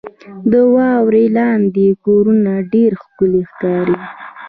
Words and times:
•د 0.51 0.53
واورې 0.73 1.25
لاندې 1.37 1.87
کورونه 2.05 2.51
ډېر 2.73 2.91
ښکلي 3.03 3.41
ښکاري. 3.49 3.97